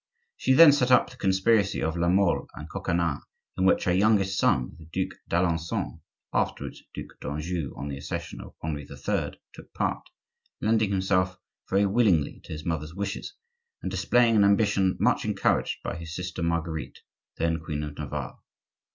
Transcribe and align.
She 0.35 0.53
then 0.53 0.71
set 0.71 0.89
up 0.89 1.11
the 1.11 1.15
conspiracy 1.15 1.79
of 1.79 1.95
La 1.95 2.09
Mole 2.09 2.47
and 2.55 2.67
Coconnas, 2.67 3.19
in 3.55 3.65
which 3.65 3.83
her 3.83 3.93
youngest 3.93 4.35
son, 4.39 4.75
the 4.79 4.85
Duc 4.85 5.15
d'Alencon 5.29 6.01
(afterwards 6.33 6.81
Duc 6.95 7.05
d'Anjou, 7.19 7.71
on 7.77 7.87
the 7.87 7.97
accession 7.97 8.41
of 8.41 8.55
Henri 8.63 8.87
III.) 8.89 9.39
took 9.53 9.71
part, 9.75 10.01
lending 10.59 10.89
himself 10.89 11.37
very 11.69 11.85
willingly 11.85 12.39
to 12.45 12.51
his 12.51 12.65
mother's 12.65 12.95
wishes, 12.95 13.35
and 13.83 13.91
displaying 13.91 14.35
an 14.35 14.43
ambition 14.43 14.97
much 14.99 15.23
encouraged 15.23 15.77
by 15.83 15.95
his 15.95 16.15
sister 16.15 16.41
Marguerite, 16.41 17.01
then 17.37 17.59
queen 17.59 17.83
of 17.83 17.95
Navarre. 17.99 18.39